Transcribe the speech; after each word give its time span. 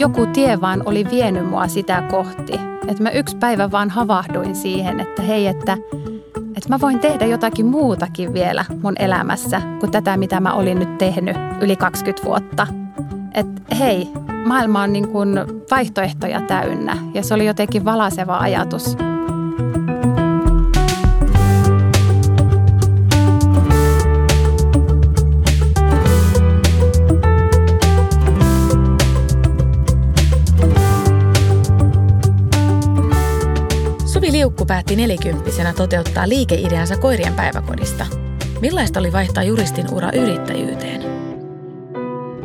joku 0.00 0.26
tie 0.26 0.60
vaan 0.60 0.82
oli 0.84 1.04
vienyt 1.10 1.50
mua 1.50 1.68
sitä 1.68 2.02
kohti. 2.10 2.52
Että 2.88 3.02
mä 3.02 3.10
yksi 3.10 3.36
päivä 3.36 3.70
vaan 3.70 3.90
havahduin 3.90 4.56
siihen, 4.56 5.00
että 5.00 5.22
hei, 5.22 5.46
että, 5.46 5.72
että 6.56 6.68
mä 6.68 6.80
voin 6.80 6.98
tehdä 6.98 7.26
jotakin 7.26 7.66
muutakin 7.66 8.34
vielä 8.34 8.64
mun 8.82 8.94
elämässä 8.98 9.62
kuin 9.80 9.92
tätä, 9.92 10.16
mitä 10.16 10.40
mä 10.40 10.52
olin 10.52 10.78
nyt 10.78 10.98
tehnyt 10.98 11.36
yli 11.60 11.76
20 11.76 12.26
vuotta. 12.28 12.66
Että 13.34 13.74
hei, 13.78 14.08
maailma 14.46 14.82
on 14.82 14.92
niin 14.92 15.08
kuin 15.08 15.28
vaihtoehtoja 15.70 16.40
täynnä 16.40 16.96
ja 17.14 17.22
se 17.22 17.34
oli 17.34 17.46
jotenkin 17.46 17.84
valaseva 17.84 18.38
ajatus. 18.38 18.96
Liukku 34.40 34.66
päätti 34.66 34.96
nelikymppisenä 34.96 35.72
toteuttaa 35.72 36.28
liikeideansa 36.28 36.96
koirien 36.96 37.34
päiväkodista. 37.34 38.06
Millaista 38.60 39.00
oli 39.00 39.12
vaihtaa 39.12 39.42
juristin 39.42 39.94
ura 39.94 40.10
yrittäjyyteen? 40.12 41.02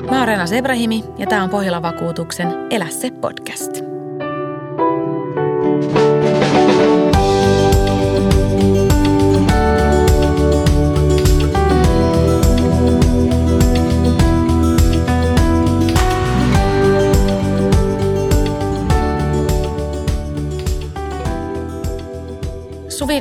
Mä 0.10 0.20
oon 0.20 0.28
Rena 0.28 0.48
Sebrahimi 0.48 1.04
ja 1.18 1.28
tämä 1.28 1.44
on 1.44 1.50
Pohjola 1.50 1.82
Vakuutuksen 1.82 2.48
Elä 2.70 2.88
se 2.90 3.12
podcast. 3.12 3.85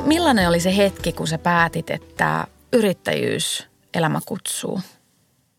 Millainen 0.05 0.49
oli 0.49 0.59
se 0.59 0.77
hetki, 0.77 1.11
kun 1.11 1.27
sä 1.27 1.37
päätit, 1.37 1.89
että 1.89 2.47
yrittäjyys 2.73 3.67
elämä 3.93 4.19
kutsuu? 4.25 4.81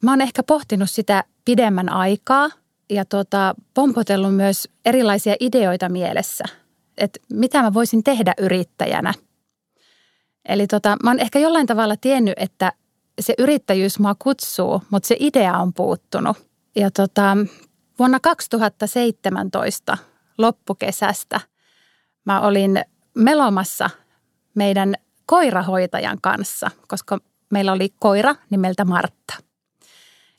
Mä 0.03 0.13
oon 0.13 0.21
ehkä 0.21 0.43
pohtinut 0.43 0.91
sitä 0.91 1.25
pidemmän 1.45 1.89
aikaa 1.89 2.51
ja 2.91 3.05
tota, 3.05 3.55
pompotellut 3.75 4.35
myös 4.35 4.69
erilaisia 4.85 5.35
ideoita 5.41 5.89
mielessä, 5.89 6.45
että 6.99 7.21
mitä 7.33 7.63
mä 7.63 7.75
voisin 7.75 8.05
tehdä 8.05 8.35
yrittäjänä. 8.39 9.15
Eli 10.49 10.67
tota, 10.67 10.97
mä 11.03 11.11
oon 11.11 11.21
ehkä 11.21 11.39
jollain 11.39 11.67
tavalla 11.67 11.97
tiennyt, 11.97 12.35
että 12.37 12.73
se 13.21 13.35
yrittäjyys 13.39 13.99
mua 13.99 14.15
kutsuu, 14.19 14.83
mutta 14.91 15.07
se 15.07 15.17
idea 15.21 15.59
on 15.59 15.73
puuttunut. 15.73 16.37
Ja 16.77 16.91
tota, 16.91 17.37
vuonna 17.99 18.21
2017 18.21 19.99
loppukesästä 20.39 21.41
mä 22.25 22.41
olin 22.41 22.85
melomassa 23.15 23.91
meidän 24.57 24.95
koirahoitajan 25.27 26.19
kanssa, 26.23 26.71
koska 26.89 27.19
meillä 27.51 27.73
oli 27.73 27.89
koira 27.99 28.35
nimeltä 28.51 28.85
Martta, 28.85 29.35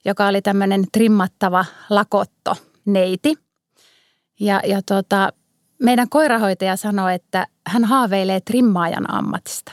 joka 0.06 0.28
oli 0.28 0.42
tämmöinen 0.42 0.84
trimmattava 0.92 1.66
lakotto 1.90 2.56
neiti. 2.86 3.34
Ja, 4.40 4.62
ja 4.66 4.82
tota, 4.82 5.34
meidän 5.84 6.10
koirahoitaja 6.10 6.76
sanoi, 6.76 7.14
että 7.14 7.48
hän 7.68 7.86
haaveilee 7.86 8.42
trimmaajan 8.42 9.14
ammatista. 9.14 9.72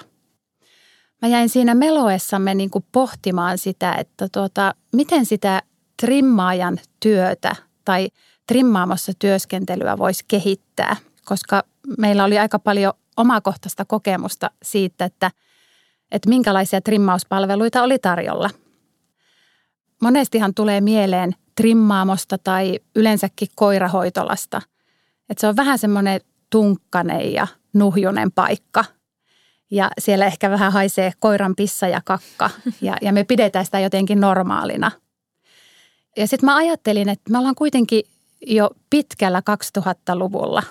Mä 1.23 1.29
jäin 1.29 1.49
siinä 1.49 1.75
meloessamme 1.75 2.55
niin 2.55 2.71
kuin 2.71 2.85
pohtimaan 2.93 3.59
sitä, 3.59 3.95
että 3.95 4.29
tuota, 4.33 4.75
miten 4.93 5.27
sitä 5.27 5.63
trimmaajan 6.03 6.81
työtä 7.01 7.57
tai 7.85 8.09
trimmaamossa 8.47 9.13
työskentelyä 9.19 9.99
voisi 9.99 10.25
kehittää, 10.29 10.97
koska 11.25 11.63
meillä 11.99 12.25
oli 12.25 12.39
aika 12.39 12.59
paljon 12.59 12.93
omakohtaista 13.17 13.85
kokemusta 13.85 14.51
siitä, 14.63 15.05
että, 15.05 15.31
että 16.11 16.29
minkälaisia 16.29 16.81
trimmauspalveluita 16.81 17.83
oli 17.83 17.99
tarjolla. 17.99 18.51
Monestihan 20.03 20.55
tulee 20.55 20.81
mieleen 20.81 21.35
trimmaamosta 21.57 22.39
tai 22.39 22.81
yleensäkin 22.97 23.49
koirahoitolasta. 23.55 24.63
Että 25.31 25.41
se 25.41 25.47
on 25.47 25.57
vähän 25.57 25.79
semmoinen 25.79 26.21
tunkkanen 26.51 27.33
ja 27.33 27.47
nuhjunen 27.73 28.33
paikka. 28.33 28.85
Ja 29.71 29.91
siellä 29.99 30.27
ehkä 30.27 30.51
vähän 30.51 30.73
haisee 30.73 31.13
koiran 31.19 31.57
pissa 31.57 31.89
ja 31.89 32.01
kakka. 32.05 32.51
Ja, 32.81 32.97
ja 33.03 33.13
me 33.13 33.25
pidetään 33.25 33.65
sitä 33.65 33.81
jotenkin 33.81 34.21
normaalina. 34.21 34.91
Ja 36.17 36.27
sitten 36.29 36.47
mä 36.47 36.57
ajattelin, 36.57 37.09
että 37.09 37.31
me 37.31 37.39
ollaan 37.39 37.55
kuitenkin 37.55 38.03
jo 38.47 38.71
pitkällä 38.91 39.43
2000-luvulla. 39.79 40.63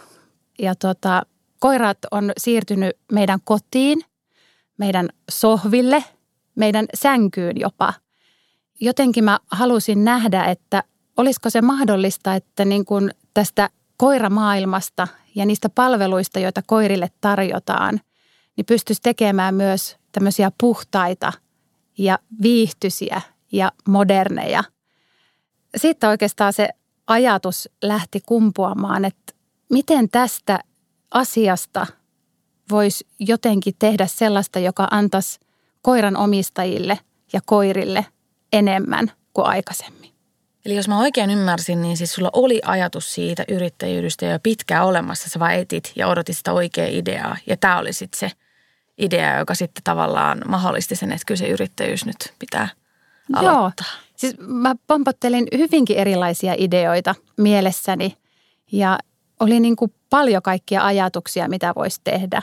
Ja 0.60 0.76
tota, 0.76 1.24
Koirat 1.64 1.98
on 2.12 2.32
siirtynyt 2.38 2.98
meidän 3.12 3.40
kotiin, 3.44 4.02
meidän 4.78 5.10
sohville, 5.32 6.04
meidän 6.56 6.86
sänkyyn 6.94 7.60
jopa. 7.60 7.94
Jotenkin 8.82 9.24
mä 9.24 9.40
halusin 9.52 10.06
nähdä, 10.06 10.46
että 10.46 10.84
olisiko 11.18 11.50
se 11.50 11.62
mahdollista, 11.62 12.36
että 12.36 12.66
niin 12.66 12.86
kuin 12.86 13.12
tästä 13.34 13.70
koiramaailmasta 13.98 15.08
ja 15.36 15.46
niistä 15.46 15.70
palveluista, 15.70 16.40
joita 16.40 16.62
koirille 16.68 17.12
tarjotaan, 17.22 18.00
niin 18.58 18.66
pystyisi 18.66 19.02
tekemään 19.02 19.56
myös 19.56 19.98
tämmöisiä 20.12 20.52
puhtaita 20.58 21.34
ja 21.98 22.20
viihtyisiä 22.42 23.22
ja 23.52 23.72
moderneja. 23.88 24.64
Sitten 25.78 26.10
oikeastaan 26.10 26.54
se 26.54 26.70
ajatus 27.08 27.70
lähti 27.84 28.22
kumpuamaan, 28.26 29.06
että 29.06 29.34
miten 29.70 30.10
tästä 30.10 30.60
asiasta 31.14 31.88
voisi 32.70 33.08
jotenkin 33.20 33.74
tehdä 33.80 34.08
sellaista, 34.08 34.60
joka 34.60 34.88
antaisi 34.92 35.40
koiran 35.82 36.18
omistajille 36.18 37.00
ja 37.34 37.40
koirille 37.46 38.06
enemmän 38.54 39.12
kuin 39.34 39.48
aikaisemmin. 39.48 40.14
Eli 40.66 40.76
jos 40.76 40.88
mä 40.88 41.00
oikein 41.00 41.30
ymmärsin, 41.30 41.82
niin 41.82 41.98
siis 41.98 42.14
sulla 42.14 42.30
oli 42.34 42.62
ajatus 42.66 43.14
siitä 43.14 43.44
yrittäjyydestä 43.48 44.26
jo 44.26 44.40
pitkään 44.44 44.86
olemassa. 44.86 45.30
Sä 45.30 45.40
vaan 45.40 45.54
etit 45.54 45.92
ja 45.96 46.08
odotit 46.08 46.38
sitä 46.38 46.54
oikeaa 46.54 46.88
ideaa. 46.92 47.38
Ja 47.48 47.58
tämä 47.58 47.80
oli 47.80 47.94
sitten 47.94 48.20
se 48.20 48.32
idea, 48.98 49.40
joka 49.40 49.56
sitten 49.56 49.84
tavallaan 49.84 50.42
mahdollisti 50.48 50.96
sen, 50.96 51.12
että 51.12 51.26
kyllä 51.26 51.40
se 51.40 51.48
yrittäjyys 51.48 52.06
nyt 52.06 52.34
pitää 52.40 52.68
aloittaa. 53.34 53.88
Joo. 53.88 54.04
Siis 54.16 54.36
mä 54.40 54.76
pompottelin 54.88 55.48
hyvinkin 55.58 55.98
erilaisia 55.98 56.56
ideoita 56.58 57.16
mielessäni 57.38 58.18
ja 58.72 59.00
oli 59.44 59.60
niin 59.60 59.76
kuin 59.76 59.94
paljon 60.10 60.42
kaikkia 60.42 60.86
ajatuksia, 60.86 61.50
mitä 61.50 61.74
voisi 61.76 62.02
tehdä. 62.04 62.42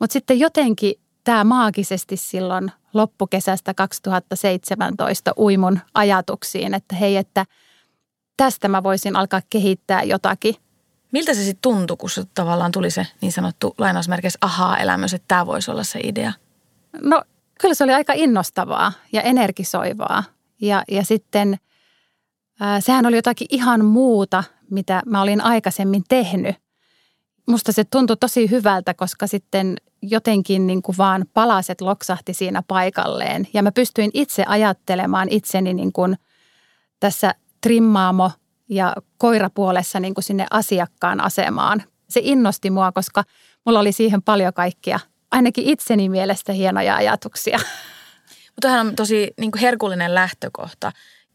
Mutta 0.00 0.12
sitten 0.12 0.38
jotenkin 0.38 0.94
tämä 1.24 1.44
maagisesti 1.44 2.16
silloin 2.16 2.72
loppukesästä 2.94 3.74
2017 3.74 5.32
uimun 5.36 5.80
ajatuksiin, 5.94 6.74
että 6.74 6.96
hei, 6.96 7.16
että 7.16 7.46
tästä 8.36 8.68
mä 8.68 8.82
voisin 8.82 9.16
alkaa 9.16 9.40
kehittää 9.50 10.02
jotakin. 10.02 10.54
Miltä 11.12 11.34
se 11.34 11.44
sitten 11.44 11.62
tuntui, 11.62 11.96
kun 11.96 12.10
se 12.10 12.24
tavallaan 12.34 12.72
tuli 12.72 12.90
se 12.90 13.06
niin 13.20 13.32
sanottu 13.32 13.74
lainausmerkeissä 13.78 14.38
ahaa-elämys, 14.40 15.14
että 15.14 15.28
tämä 15.28 15.46
voisi 15.46 15.70
olla 15.70 15.84
se 15.84 16.00
idea? 16.02 16.32
No 17.02 17.22
kyllä 17.60 17.74
se 17.74 17.84
oli 17.84 17.92
aika 17.92 18.12
innostavaa 18.16 18.92
ja 19.12 19.22
energisoivaa. 19.22 20.24
Ja, 20.60 20.84
ja 20.90 21.04
sitten 21.04 21.58
ää, 22.60 22.80
sehän 22.80 23.06
oli 23.06 23.16
jotakin 23.16 23.46
ihan 23.50 23.84
muuta, 23.84 24.44
mitä 24.70 25.02
mä 25.06 25.22
olin 25.22 25.40
aikaisemmin 25.40 26.02
tehnyt. 26.08 26.56
Musta 27.46 27.72
se 27.72 27.84
tuntui 27.84 28.16
tosi 28.16 28.50
hyvältä, 28.50 28.94
koska 28.94 29.26
sitten 29.26 29.76
jotenkin 30.02 30.66
niin 30.66 30.82
kuin 30.82 30.98
vaan 30.98 31.24
palaset 31.34 31.80
loksahti 31.80 32.34
siinä 32.34 32.62
paikalleen. 32.68 33.48
Ja 33.52 33.62
mä 33.62 33.72
pystyin 33.72 34.10
itse 34.14 34.44
ajattelemaan 34.46 35.28
itseni 35.30 35.74
niin 35.74 35.92
kuin 35.92 36.16
tässä 37.00 37.34
trimmaamo 37.60 38.30
ja 38.68 38.94
koirapuolessa 39.18 40.00
niin 40.00 40.14
kuin 40.14 40.24
sinne 40.24 40.46
asiakkaan 40.50 41.20
asemaan. 41.20 41.82
Se 42.08 42.20
innosti 42.24 42.70
mua, 42.70 42.92
koska 42.92 43.24
mulla 43.66 43.80
oli 43.80 43.92
siihen 43.92 44.22
paljon 44.22 44.54
kaikkia, 44.54 45.00
ainakin 45.30 45.64
itseni 45.64 46.08
mielestä 46.08 46.52
hienoja 46.52 46.96
ajatuksia. 46.96 47.58
Mutta 48.56 48.80
on 48.80 48.96
tosi 48.96 49.30
niin 49.40 49.50
kuin 49.50 49.60
herkullinen 49.60 50.14
lähtökohta. 50.14 50.92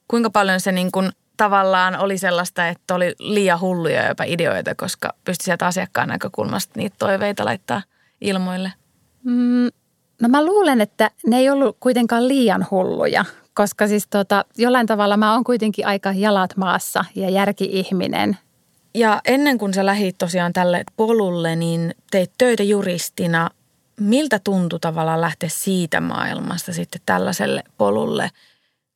Kuinka 0.08 0.30
paljon 0.30 0.60
se 0.60 0.72
niin 0.72 0.92
kuin– 0.92 1.12
tavallaan 1.38 2.00
oli 2.00 2.18
sellaista, 2.18 2.68
että 2.68 2.96
oli 2.96 3.16
liian 3.20 3.62
hulluja 3.62 4.08
jopa 4.08 4.24
ideoita, 4.24 4.76
koska 4.76 5.14
pystyi 5.26 5.46
sieltä 5.46 5.68
asiakkaan 5.68 6.10
näkökulmasta 6.10 6.74
niitä 6.76 6.96
toiveita 7.00 7.46
laittaa 7.46 7.82
ilmoille? 8.22 8.74
Mm, 9.24 9.70
no 10.22 10.30
mä 10.30 10.46
luulen, 10.46 10.82
että 10.82 11.12
ne 11.28 11.38
ei 11.38 11.50
ollut 11.50 11.78
kuitenkaan 11.80 12.28
liian 12.28 12.68
hulluja, 12.72 13.26
koska 13.54 13.88
siis 13.88 14.08
tota, 14.08 14.46
jollain 14.58 14.88
tavalla 14.88 15.18
mä 15.18 15.34
oon 15.34 15.44
kuitenkin 15.44 15.88
aika 15.88 16.12
jalat 16.12 16.58
maassa 16.58 17.06
ja 17.16 17.30
järki-ihminen. 17.30 18.38
Ja 18.94 19.22
ennen 19.26 19.58
kuin 19.58 19.74
sä 19.74 19.86
lähit 19.86 20.18
tosiaan 20.18 20.54
tälle 20.54 20.84
polulle, 20.98 21.56
niin 21.56 21.96
teit 22.12 22.31
töitä 22.38 22.64
juristina. 22.64 23.50
Miltä 24.00 24.40
tuntui 24.40 24.80
tavallaan 24.80 25.22
lähteä 25.22 25.50
siitä 25.50 26.02
maailmasta 26.02 26.74
sitten 26.74 27.02
tällaiselle 27.06 27.64
polulle 27.78 28.31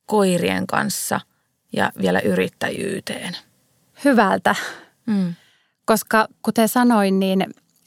koirien 0.06 0.68
kanssa– 0.68 1.22
ja 1.74 1.92
vielä 2.02 2.20
yrittäjyyteen? 2.20 3.38
hyvältä, 4.06 4.56
mm. 5.06 5.36
koska 5.86 6.28
kuten 6.42 6.70
sanoin, 6.70 7.20
niin, 7.20 7.46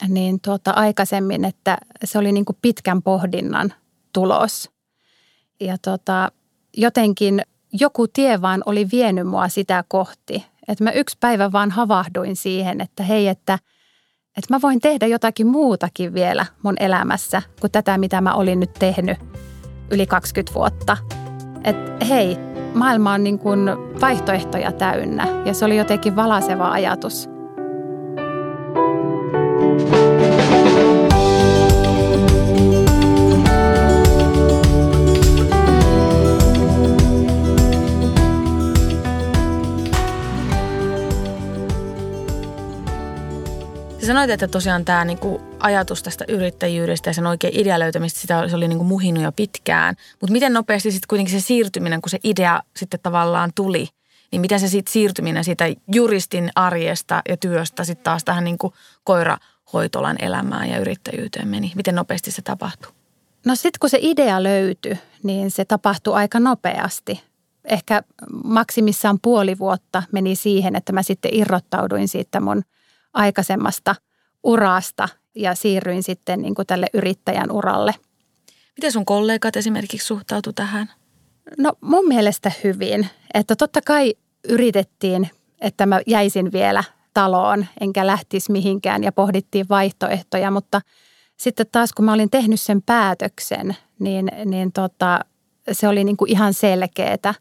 niin 0.08 0.40
tuota, 0.40 0.70
aikaisemmin, 0.70 1.44
että 1.44 1.79
se 2.05 2.19
oli 2.19 2.32
niin 2.32 2.44
kuin 2.44 2.58
pitkän 2.62 3.02
pohdinnan 3.02 3.75
tulos. 4.12 4.70
Ja 5.61 5.79
tuota, 5.79 6.32
jotenkin 6.76 7.43
joku 7.73 8.08
tie 8.08 8.43
vaan 8.43 8.62
oli 8.67 8.88
vienyt 8.93 9.26
mua 9.26 9.49
sitä 9.49 9.84
kohti. 9.88 10.46
Että 10.69 10.84
mä 10.84 10.90
yksi 10.90 11.17
päivä 11.20 11.52
vaan 11.52 11.70
havahduin 11.70 12.37
siihen, 12.37 12.81
että 12.81 13.02
hei, 13.02 13.29
että, 13.29 13.58
että 14.37 14.55
mä 14.55 14.61
voin 14.62 14.81
tehdä 14.81 15.06
jotakin 15.06 15.46
muutakin 15.46 16.14
vielä 16.14 16.46
mun 16.62 16.76
elämässä 16.81 17.43
kuin 17.61 17.70
tätä, 17.70 17.99
mitä 17.99 18.20
mä 18.20 18.34
olin 18.34 18.61
nyt 18.61 18.73
tehnyt 18.73 19.19
yli 19.90 20.06
20 20.06 20.55
vuotta. 20.55 20.96
Että 21.64 22.05
hei, 22.05 22.51
maailma 22.74 23.12
on 23.12 23.24
niin 23.24 23.38
kuin 23.38 23.60
vaihtoehtoja 24.00 24.72
täynnä 24.72 25.26
ja 25.44 25.54
se 25.54 25.64
oli 25.64 25.76
jotenkin 25.76 26.16
valaseva 26.16 26.70
ajatus. 26.70 27.30
Sä 44.02 44.06
sanoit, 44.06 44.31
että 44.31 44.49
tosiaan 44.49 44.84
tämä 44.84 45.04
niinku 45.04 45.40
ajatus 45.58 46.02
tästä 46.02 46.25
yrittäjyydestä 46.28 47.10
ja 47.10 47.14
sen 47.14 47.26
oikein 47.26 47.60
idea 47.60 47.78
löytämistä, 47.78 48.20
sitä 48.20 48.49
se 48.49 48.56
oli 48.56 48.69
niinku 48.69 48.84
muhinut 48.84 49.22
jo 49.22 49.32
pitkään. 49.32 49.96
Mutta 50.20 50.32
miten 50.32 50.52
nopeasti 50.52 50.90
sitten 50.90 51.08
kuitenkin 51.08 51.40
se 51.40 51.46
siirtyminen, 51.46 52.02
kun 52.02 52.10
se 52.10 52.19
idea 52.25 52.60
sitten 52.76 53.00
tavallaan 53.02 53.50
tuli, 53.54 53.88
niin 54.32 54.40
miten 54.40 54.60
se 54.60 54.69
sitten 54.69 54.93
siirtyminen 54.93 55.44
siitä 55.44 55.64
juristin 55.93 56.50
arjesta 56.54 57.22
ja 57.28 57.37
työstä 57.37 57.84
sitten 57.84 58.04
taas 58.04 58.25
tähän 58.25 58.44
niinku 58.44 58.75
koirahoitolan 59.04 60.16
elämään 60.22 60.70
ja 60.70 60.78
yrittäjyyteen 60.78 61.48
meni? 61.48 61.72
Miten 61.75 61.94
nopeasti 61.94 62.31
se 62.31 62.43
tapahtui? 62.43 62.93
No 63.46 63.55
sitten 63.55 63.81
kun 63.81 63.90
se 63.90 63.98
idea 64.00 64.43
löytyi, 64.43 64.98
niin 65.22 65.50
se 65.50 65.64
tapahtui 65.64 66.14
aika 66.14 66.40
nopeasti. 66.40 67.22
Ehkä 67.64 68.02
maksimissaan 68.44 69.19
puoli 69.22 69.58
vuotta 69.58 70.02
meni 70.12 70.37
siihen, 70.37 70.76
että 70.76 70.93
mä 70.93 71.02
sitten 71.02 71.34
irrottauduin 71.34 72.08
siitä 72.08 72.40
mun– 72.40 72.62
aikaisemmasta 73.12 73.94
urasta 74.42 75.08
ja 75.34 75.54
siirryin 75.54 76.02
sitten 76.02 76.42
niin 76.42 76.54
kuin 76.54 76.66
tälle 76.66 76.86
yrittäjän 76.94 77.50
uralle. 77.50 77.94
Miten 78.76 78.92
sun 78.92 79.04
kollegat 79.04 79.56
esimerkiksi 79.56 80.06
suhtautu 80.06 80.52
tähän? 80.52 80.90
No 81.58 81.72
mun 81.80 82.08
mielestä 82.08 82.52
hyvin. 82.64 83.08
Että 83.34 83.56
totta 83.56 83.80
kai 83.86 84.14
yritettiin, 84.48 85.30
että 85.60 85.86
mä 85.86 86.00
jäisin 86.06 86.52
vielä 86.52 86.84
taloon 87.14 87.66
enkä 87.80 88.06
lähtisi 88.06 88.52
mihinkään 88.52 89.04
ja 89.04 89.12
pohdittiin 89.12 89.68
vaihtoehtoja, 89.68 90.50
mutta 90.50 90.80
sitten 91.36 91.66
taas 91.72 91.92
kun 91.92 92.04
mä 92.04 92.12
olin 92.12 92.30
tehnyt 92.30 92.60
sen 92.60 92.82
päätöksen, 92.82 93.76
niin, 93.98 94.28
niin 94.44 94.72
tota, 94.72 95.20
se 95.72 95.88
oli 95.88 96.04
niin 96.04 96.16
kuin 96.16 96.30
ihan 96.30 96.54
selkeää. 96.54 97.34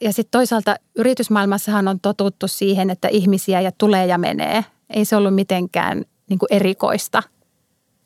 Ja 0.00 0.12
sitten 0.12 0.30
toisaalta 0.30 0.76
yritysmaailmassahan 0.94 1.88
on 1.88 2.00
totuttu 2.00 2.48
siihen, 2.48 2.90
että 2.90 3.08
ihmisiä 3.08 3.60
ja 3.60 3.72
tulee 3.78 4.06
ja 4.06 4.18
menee. 4.18 4.64
Ei 4.90 5.04
se 5.04 5.16
ollut 5.16 5.34
mitenkään 5.34 6.04
niin 6.30 6.38
kuin 6.38 6.48
erikoista. 6.50 7.22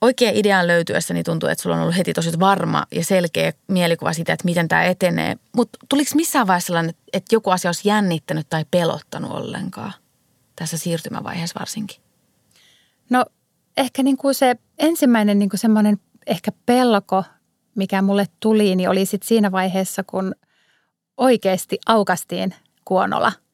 Oikea 0.01 0.31
idean 0.35 0.67
löytyessä 0.67 1.15
niin 1.15 1.25
tuntuu, 1.25 1.49
että 1.49 1.63
sulla 1.63 1.77
on 1.77 1.83
ollut 1.83 1.97
heti 1.97 2.13
tosi 2.13 2.41
varma 2.41 2.85
ja 2.91 3.05
selkeä 3.05 3.53
mielikuva 3.69 4.13
siitä, 4.13 4.33
että 4.33 4.45
miten 4.45 4.69
tämä 4.69 4.85
etenee. 4.85 5.37
Mutta 5.57 5.79
tuliko 5.89 6.11
missään 6.15 6.47
vaiheessa 6.47 6.67
sellainen, 6.67 6.95
että 7.13 7.35
joku 7.35 7.51
asia 7.51 7.69
olisi 7.69 7.89
jännittänyt 7.89 8.47
tai 8.51 8.65
pelottanut 8.71 9.31
ollenkaan? 9.31 9.93
Tässä 10.57 10.79
siirtymävaiheessa 10.79 11.61
varsinkin. 11.61 12.03
No 13.11 13.25
ehkä 13.77 14.03
niin 14.03 14.17
kuin 14.17 14.35
se 14.35 14.57
ensimmäinen 14.79 15.39
niin 15.39 15.51
kuin 15.51 15.61
semmoinen 15.61 15.99
ehkä 16.27 16.53
pelko, 16.67 17.25
mikä 17.75 18.03
mulle 18.03 18.27
tuli, 18.41 18.77
niin 18.77 18.89
oli 18.89 19.07
sitten 19.07 19.29
siinä 19.29 19.53
vaiheessa, 19.53 20.03
kun 20.05 20.35
oikeasti 21.17 21.79
aukastiin 21.87 22.55
kuonola– 22.85 23.33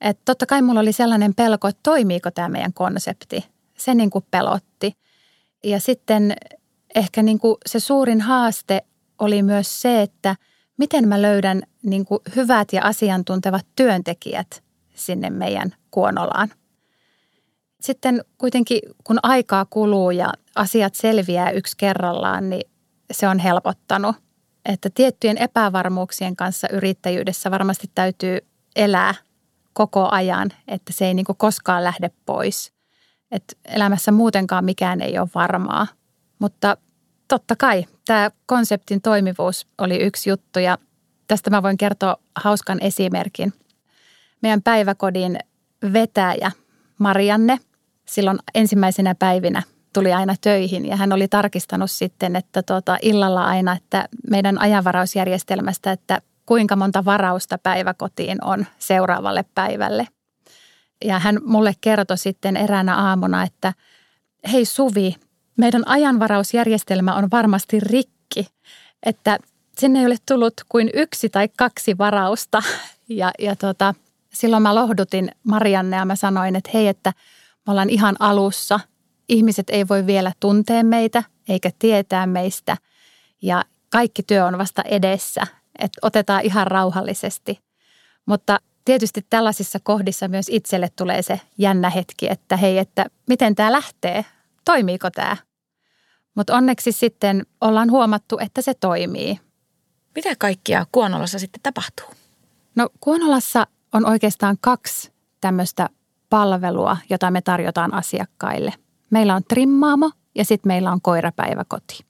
että 0.00 0.22
totta 0.24 0.46
kai 0.46 0.62
mulla 0.62 0.80
oli 0.80 0.92
sellainen 0.92 1.34
pelko, 1.34 1.68
että 1.68 1.80
toimiiko 1.82 2.30
tämä 2.30 2.48
meidän 2.48 2.72
konsepti. 2.72 3.44
Se 3.78 3.94
niin 3.94 4.10
kuin 4.10 4.24
pelotti. 4.30 4.96
Ja 5.64 5.80
sitten 5.80 6.36
ehkä 6.94 7.22
niin 7.22 7.38
kuin 7.38 7.56
se 7.66 7.80
suurin 7.80 8.20
haaste 8.20 8.82
oli 9.18 9.42
myös 9.42 9.82
se, 9.82 10.02
että 10.02 10.36
miten 10.76 11.08
mä 11.08 11.22
löydän 11.22 11.62
niin 11.82 12.04
kuin 12.04 12.20
hyvät 12.36 12.72
ja 12.72 12.82
asiantuntevat 12.84 13.66
työntekijät 13.76 14.62
sinne 14.94 15.30
meidän 15.30 15.74
kuonolaan. 15.90 16.50
Sitten 17.80 18.24
kuitenkin 18.38 18.80
kun 19.04 19.18
aikaa 19.22 19.66
kuluu 19.70 20.10
ja 20.10 20.32
asiat 20.54 20.94
selviää 20.94 21.50
yksi 21.50 21.76
kerrallaan, 21.76 22.50
niin 22.50 22.70
se 23.10 23.28
on 23.28 23.38
helpottanut. 23.38 24.16
Että 24.64 24.90
tiettyjen 24.94 25.38
epävarmuuksien 25.38 26.36
kanssa 26.36 26.68
yrittäjyydessä 26.72 27.50
varmasti 27.50 27.90
täytyy 27.94 28.38
elää– 28.76 29.14
koko 29.72 30.08
ajan, 30.10 30.50
että 30.68 30.92
se 30.92 31.06
ei 31.06 31.14
niin 31.14 31.26
koskaan 31.36 31.84
lähde 31.84 32.10
pois. 32.26 32.72
Et 33.30 33.58
elämässä 33.64 34.12
muutenkaan 34.12 34.64
mikään 34.64 35.00
ei 35.00 35.18
ole 35.18 35.28
varmaa. 35.34 35.86
Mutta 36.38 36.76
totta 37.28 37.56
kai 37.56 37.84
tämä 38.06 38.30
konseptin 38.46 39.02
toimivuus 39.02 39.66
oli 39.78 39.96
yksi 39.96 40.30
juttu 40.30 40.58
ja 40.58 40.78
tästä 41.28 41.50
mä 41.50 41.62
voin 41.62 41.78
kertoa 41.78 42.16
hauskan 42.36 42.78
esimerkin. 42.80 43.52
Meidän 44.42 44.62
päiväkodin 44.62 45.38
vetäjä 45.92 46.52
Marianne 46.98 47.58
silloin 48.08 48.38
ensimmäisenä 48.54 49.14
päivinä 49.14 49.62
tuli 49.92 50.12
aina 50.12 50.34
töihin 50.40 50.86
ja 50.86 50.96
hän 50.96 51.12
oli 51.12 51.28
tarkistanut 51.28 51.90
sitten, 51.90 52.36
että 52.36 52.62
tuota, 52.62 52.98
illalla 53.02 53.44
aina, 53.44 53.76
että 53.76 54.08
meidän 54.30 54.60
ajanvarausjärjestelmästä, 54.60 55.92
että 55.92 56.20
kuinka 56.50 56.76
monta 56.76 57.04
varausta 57.04 57.58
päiväkotiin 57.58 58.44
on 58.44 58.66
seuraavalle 58.78 59.44
päivälle. 59.54 60.08
Ja 61.04 61.18
hän 61.18 61.38
mulle 61.44 61.74
kertoi 61.80 62.18
sitten 62.18 62.56
eräänä 62.56 62.96
aamuna, 62.96 63.42
että 63.42 63.72
hei 64.52 64.64
Suvi, 64.64 65.16
meidän 65.58 65.82
ajanvarausjärjestelmä 65.86 67.14
on 67.14 67.28
varmasti 67.30 67.80
rikki, 67.80 68.46
että 69.02 69.38
sinne 69.78 70.00
ei 70.00 70.06
ole 70.06 70.16
tullut 70.26 70.54
kuin 70.68 70.90
yksi 70.94 71.28
tai 71.28 71.48
kaksi 71.56 71.98
varausta. 71.98 72.62
Ja, 73.08 73.30
ja 73.38 73.56
tota, 73.56 73.94
silloin 74.32 74.62
mä 74.62 74.74
lohdutin 74.74 75.30
Marianne 75.44 75.96
ja 75.96 76.04
mä 76.04 76.16
sanoin, 76.16 76.56
että 76.56 76.70
hei, 76.74 76.88
että 76.88 77.12
me 77.66 77.70
ollaan 77.70 77.90
ihan 77.90 78.16
alussa. 78.18 78.80
Ihmiset 79.28 79.70
ei 79.70 79.88
voi 79.88 80.06
vielä 80.06 80.32
tuntea 80.40 80.84
meitä 80.84 81.22
eikä 81.48 81.70
tietää 81.78 82.26
meistä 82.26 82.76
ja 83.42 83.64
kaikki 83.88 84.22
työ 84.22 84.46
on 84.46 84.58
vasta 84.58 84.82
edessä 84.82 85.46
että 85.80 85.98
otetaan 86.02 86.44
ihan 86.44 86.66
rauhallisesti. 86.66 87.60
Mutta 88.26 88.58
tietysti 88.84 89.26
tällaisissa 89.30 89.78
kohdissa 89.82 90.28
myös 90.28 90.46
itselle 90.50 90.88
tulee 90.96 91.22
se 91.22 91.40
jännä 91.58 91.90
hetki, 91.90 92.30
että 92.30 92.56
hei, 92.56 92.78
että 92.78 93.06
miten 93.28 93.54
tämä 93.54 93.72
lähtee, 93.72 94.24
toimiiko 94.64 95.10
tämä? 95.10 95.36
Mutta 96.34 96.56
onneksi 96.56 96.92
sitten 96.92 97.46
ollaan 97.60 97.90
huomattu, 97.90 98.38
että 98.38 98.62
se 98.62 98.74
toimii. 98.74 99.40
Mitä 100.14 100.36
kaikkia 100.38 100.86
Kuonolassa 100.92 101.38
sitten 101.38 101.62
tapahtuu? 101.62 102.06
No 102.76 102.88
Kuonolassa 103.00 103.66
on 103.92 104.06
oikeastaan 104.06 104.56
kaksi 104.60 105.12
tämmöistä 105.40 105.88
palvelua, 106.30 106.96
jota 107.10 107.30
me 107.30 107.42
tarjotaan 107.42 107.94
asiakkaille. 107.94 108.72
Meillä 109.10 109.34
on 109.34 109.42
trimmaamo 109.48 110.10
ja 110.34 110.44
sitten 110.44 110.70
meillä 110.70 110.92
on 110.92 111.00
koirapäiväkoti. 111.00 112.04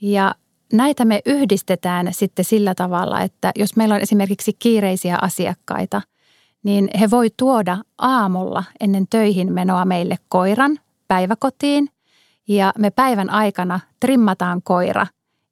Ja 0.00 0.34
näitä 0.72 1.04
me 1.04 1.20
yhdistetään 1.26 2.08
sitten 2.10 2.44
sillä 2.44 2.74
tavalla, 2.74 3.20
että 3.20 3.52
jos 3.56 3.76
meillä 3.76 3.94
on 3.94 4.00
esimerkiksi 4.00 4.52
kiireisiä 4.58 5.18
asiakkaita, 5.22 6.02
niin 6.62 6.90
he 7.00 7.10
voi 7.10 7.30
tuoda 7.36 7.78
aamulla 7.98 8.64
ennen 8.80 9.06
töihin 9.10 9.52
menoa 9.52 9.84
meille 9.84 10.16
koiran 10.28 10.78
päiväkotiin 11.08 11.88
ja 12.48 12.72
me 12.78 12.90
päivän 12.90 13.30
aikana 13.30 13.80
trimmataan 14.00 14.62
koira 14.62 15.06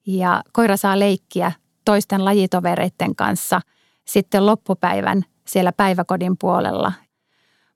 ja 0.07 0.43
koira 0.51 0.77
saa 0.77 0.99
leikkiä 0.99 1.51
toisten 1.85 2.25
lajitovereiden 2.25 3.15
kanssa 3.15 3.61
sitten 4.05 4.45
loppupäivän 4.45 5.23
siellä 5.47 5.71
päiväkodin 5.71 6.37
puolella. 6.39 6.93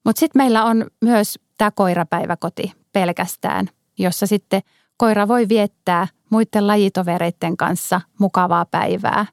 Mutta 0.05 0.19
sitten 0.19 0.39
meillä 0.39 0.63
on 0.63 0.85
myös 1.01 1.39
tämä 1.57 1.71
koirapäiväkoti 1.71 2.73
pelkästään, 2.93 3.69
jossa 3.97 4.27
sitten 4.27 4.61
koira 4.97 5.27
voi 5.27 5.49
viettää 5.49 6.07
muiden 6.29 6.67
lajitovereiden 6.67 7.57
kanssa 7.57 8.01
mukavaa 8.19 8.65
päivää. 8.65 9.25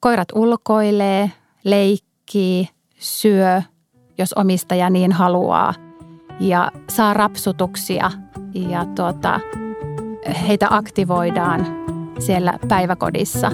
Koirat 0.00 0.28
ulkoilee, 0.34 1.32
leikkii, 1.64 2.68
syö, 2.98 3.62
jos 4.18 4.32
omistaja 4.32 4.90
niin 4.90 5.12
haluaa 5.12 5.74
ja 6.40 6.72
saa 6.88 7.14
rapsutuksia 7.14 8.10
ja 8.54 8.84
tuota, 8.84 9.40
heitä 10.48 10.66
aktivoidaan 10.70 11.66
siellä 12.18 12.58
päiväkodissa. 12.68 13.50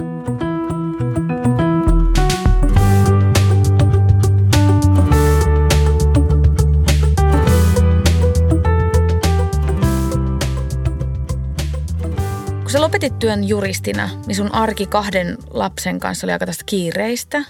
Sä 12.73 12.81
lopetit 12.81 13.19
työn 13.19 13.43
juristina, 13.43 14.09
niin 14.25 14.35
sun 14.35 14.53
arki 14.53 14.85
kahden 14.85 15.37
lapsen 15.49 15.99
kanssa 15.99 16.27
oli 16.27 16.31
aika 16.31 16.45
tästä 16.45 16.63
kiireistä. 16.65 17.43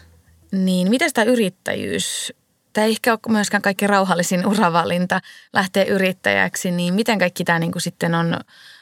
Niin 0.52 0.90
miten 0.90 1.10
sitä 1.10 1.24
yrittäjyys, 1.24 2.34
ei 2.78 2.92
ehkä 2.92 3.12
ole 3.12 3.20
myöskään 3.30 3.62
kaikki 3.62 3.88
rauhallisin 3.88 4.48
uravalinta 4.48 5.22
lähteä 5.54 5.84
yrittäjäksi, 5.84 6.72
niin 6.72 6.94
miten 6.94 7.20
kaikki 7.20 7.44
tämä 7.44 7.60
niin 7.60 7.72
sitten 7.78 8.16
on 8.16 8.40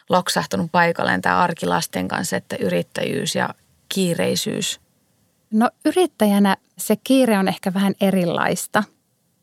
loksahtunut 0.09 0.71
paikalleen 0.71 1.21
tämä 1.21 1.37
arki 1.37 1.65
lasten 1.65 2.07
kanssa, 2.07 2.37
että 2.37 2.55
yrittäjyys 2.55 3.35
ja 3.35 3.49
kiireisyys? 3.89 4.81
No 5.51 5.69
yrittäjänä 5.85 6.57
se 6.77 6.95
kiire 6.95 7.37
on 7.37 7.47
ehkä 7.47 7.73
vähän 7.73 7.93
erilaista. 8.01 8.83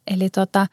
Eli 0.07 0.31
tota, 0.31 0.67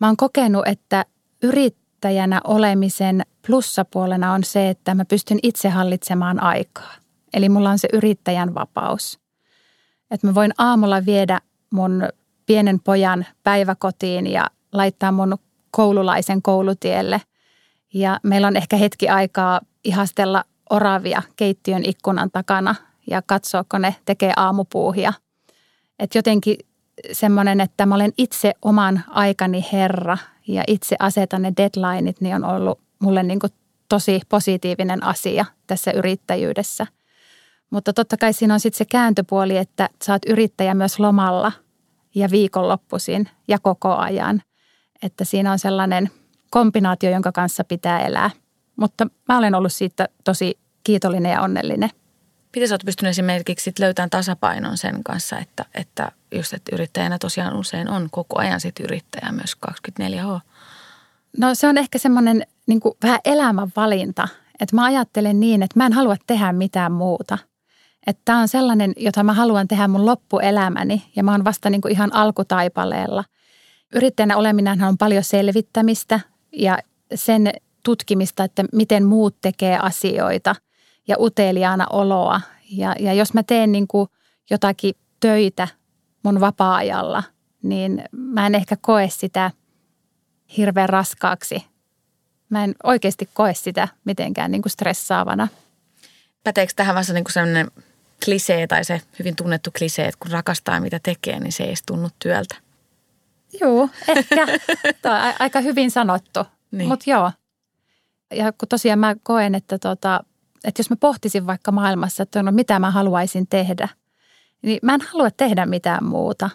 mä 0.00 0.06
oon 0.06 0.16
kokenut, 0.16 0.68
että 0.68 1.04
yrittäjänä 1.42 2.40
olemisen 2.44 3.22
plussapuolena 3.48 4.32
on 4.32 4.44
se, 4.44 4.68
että 4.68 4.94
mä 4.94 5.04
pystyn 5.04 5.38
itse 5.42 5.68
hallitsemaan 5.68 6.42
aikaa. 6.42 6.94
Eli 7.34 7.48
mulla 7.48 7.70
on 7.70 7.78
se 7.78 7.88
yrittäjän 7.92 8.54
vapaus. 8.54 9.18
Että 10.10 10.26
mä 10.26 10.34
voin 10.34 10.52
aamulla 10.58 11.06
viedä 11.06 11.40
mun 11.70 12.08
pienen 12.46 12.80
pojan 12.80 13.26
päiväkotiin 13.42 14.26
ja 14.26 14.46
laittaa 14.72 15.12
mun 15.12 15.38
koululaisen 15.70 16.42
koulutielle. 16.42 17.20
Ja 17.94 18.20
meillä 18.22 18.46
on 18.46 18.56
ehkä 18.56 18.76
hetki 18.76 19.08
aikaa 19.08 19.60
ihastella 19.84 20.44
oravia 20.70 21.22
keittiön 21.36 21.84
ikkunan 21.84 22.30
takana 22.30 22.74
ja 23.10 23.22
katsoa, 23.22 23.64
kun 23.68 23.82
ne 23.82 23.96
tekee 24.04 24.32
aamupuuhia. 24.36 25.12
Että 25.98 26.18
jotenkin 26.18 26.56
semmoinen, 27.12 27.60
että 27.60 27.86
mä 27.86 27.94
olen 27.94 28.12
itse 28.18 28.52
oman 28.62 29.04
aikani 29.08 29.66
herra 29.72 30.18
ja 30.48 30.64
itse 30.66 30.96
asetan 30.98 31.42
ne 31.42 31.52
deadlineit, 31.56 32.20
niin 32.20 32.34
on 32.34 32.44
ollut 32.44 32.87
mulle 32.98 33.22
niin 33.22 33.38
kuin 33.38 33.52
tosi 33.88 34.20
positiivinen 34.28 35.04
asia 35.04 35.44
tässä 35.66 35.90
yrittäjyydessä. 35.90 36.86
Mutta 37.70 37.92
totta 37.92 38.16
kai 38.16 38.32
siinä 38.32 38.54
on 38.54 38.60
sitten 38.60 38.78
se 38.78 38.84
kääntöpuoli, 38.84 39.56
että 39.56 39.88
sä 40.04 40.12
oot 40.12 40.22
yrittäjä 40.26 40.74
myös 40.74 40.98
lomalla 40.98 41.52
ja 42.14 42.30
viikonloppuisin 42.30 43.28
ja 43.48 43.58
koko 43.58 43.96
ajan. 43.96 44.42
Että 45.02 45.24
siinä 45.24 45.52
on 45.52 45.58
sellainen 45.58 46.10
kombinaatio, 46.50 47.10
jonka 47.10 47.32
kanssa 47.32 47.64
pitää 47.64 48.00
elää. 48.00 48.30
Mutta 48.76 49.06
mä 49.28 49.38
olen 49.38 49.54
ollut 49.54 49.72
siitä 49.72 50.08
tosi 50.24 50.58
kiitollinen 50.84 51.32
ja 51.32 51.40
onnellinen. 51.40 51.90
Miten 52.56 52.68
sä 52.68 52.74
oot 52.74 52.84
pystynyt 52.84 53.10
esimerkiksi 53.10 53.72
löytämään 53.78 54.10
tasapainon 54.10 54.78
sen 54.78 55.04
kanssa, 55.04 55.38
että, 55.38 55.64
että 55.74 56.12
just 56.34 56.52
että 56.52 56.76
yrittäjänä 56.76 57.18
tosiaan 57.18 57.56
usein 57.56 57.88
on 57.88 58.08
koko 58.10 58.38
ajan 58.38 58.60
sit 58.60 58.80
yrittäjä 58.80 59.32
myös 59.32 59.56
24H? 59.68 60.40
No 61.38 61.54
se 61.54 61.68
on 61.68 61.78
ehkä 61.78 61.98
semmoinen 61.98 62.46
niin 62.66 62.80
vähän 63.02 63.20
elämänvalinta, 63.24 64.28
että 64.60 64.76
mä 64.76 64.84
ajattelen 64.84 65.40
niin, 65.40 65.62
että 65.62 65.78
mä 65.78 65.86
en 65.86 65.92
halua 65.92 66.16
tehdä 66.26 66.52
mitään 66.52 66.92
muuta. 66.92 67.38
Että 68.06 68.22
tämä 68.24 68.38
on 68.38 68.48
sellainen, 68.48 68.92
jota 68.96 69.24
mä 69.24 69.32
haluan 69.32 69.68
tehdä 69.68 69.88
mun 69.88 70.06
loppuelämäni 70.06 71.02
ja 71.16 71.24
mä 71.24 71.30
oon 71.30 71.44
vasta 71.44 71.70
niin 71.70 71.80
kuin 71.80 71.92
ihan 71.92 72.14
alkutaipaleella. 72.14 73.24
Yrittäjänä 73.94 74.36
oleminen 74.36 74.82
on 74.82 74.98
paljon 74.98 75.24
selvittämistä 75.24 76.20
ja 76.52 76.78
sen 77.14 77.50
tutkimista, 77.84 78.44
että 78.44 78.64
miten 78.72 79.04
muut 79.04 79.36
tekee 79.40 79.78
asioita– 79.78 80.54
ja 81.08 81.16
uteliaana 81.20 81.86
oloa. 81.90 82.40
Ja, 82.70 82.94
ja 83.00 83.12
jos 83.12 83.34
mä 83.34 83.42
teen 83.42 83.72
niin 83.72 83.88
kuin 83.88 84.08
jotakin 84.50 84.94
töitä 85.20 85.68
mun 86.22 86.40
vapaa-ajalla, 86.40 87.22
niin 87.62 88.04
mä 88.12 88.46
en 88.46 88.54
ehkä 88.54 88.76
koe 88.80 89.08
sitä 89.08 89.50
hirveän 90.56 90.88
raskaaksi. 90.88 91.66
Mä 92.50 92.64
en 92.64 92.74
oikeasti 92.84 93.28
koe 93.34 93.54
sitä 93.54 93.88
mitenkään 94.04 94.50
niin 94.50 94.62
kuin 94.62 94.72
stressaavana. 94.72 95.48
Päteekö 96.44 96.72
tähän 96.76 96.94
vasta 96.94 97.12
niin 97.12 97.24
sellainen 97.30 97.70
klisee 98.24 98.66
tai 98.66 98.84
se 98.84 99.02
hyvin 99.18 99.36
tunnettu 99.36 99.70
klisee, 99.78 100.08
että 100.08 100.18
kun 100.20 100.30
rakastaa 100.30 100.80
mitä 100.80 101.00
tekee, 101.02 101.40
niin 101.40 101.52
se 101.52 101.62
ei 101.62 101.68
edes 101.68 101.82
tunnu 101.86 102.08
työltä? 102.18 102.54
Joo, 103.60 103.88
ehkä. 104.08 104.46
Tämä 105.02 105.28
on 105.28 105.34
aika 105.38 105.60
hyvin 105.60 105.90
sanottu, 105.90 106.40
niin. 106.70 106.88
mutta 106.88 107.10
joo. 107.10 107.32
Ja 108.34 108.52
kun 108.52 108.68
tosiaan 108.68 108.98
mä 108.98 109.16
koen, 109.22 109.54
että 109.54 109.78
tota, 109.78 110.24
että 110.64 110.80
jos 110.80 110.90
mä 110.90 110.96
pohtisin 110.96 111.46
vaikka 111.46 111.72
maailmassa, 111.72 112.22
että 112.22 112.42
no 112.42 112.52
mitä 112.52 112.78
mä 112.78 112.90
haluaisin 112.90 113.46
tehdä, 113.46 113.88
niin 114.62 114.78
mä 114.82 114.94
en 114.94 115.00
halua 115.00 115.30
tehdä 115.30 115.66
mitään 115.66 116.04
muuta. 116.04 116.50